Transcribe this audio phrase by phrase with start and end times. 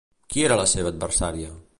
[0.35, 1.51] Qui era la seva adversària?